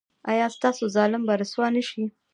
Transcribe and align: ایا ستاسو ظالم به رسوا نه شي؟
ایا 0.31 0.47
ستاسو 0.55 0.83
ظالم 0.95 1.21
به 1.27 1.33
رسوا 1.41 1.67
نه 1.75 1.81
شي؟ 1.89 2.03